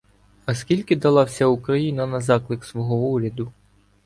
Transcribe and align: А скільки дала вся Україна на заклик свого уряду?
А 0.45 0.55
скільки 0.55 0.95
дала 0.95 1.23
вся 1.23 1.45
Україна 1.45 2.05
на 2.07 2.21
заклик 2.21 2.65
свого 2.65 2.95
уряду? 2.97 3.51